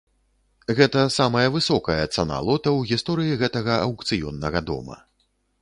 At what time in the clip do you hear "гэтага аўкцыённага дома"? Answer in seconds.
3.45-5.03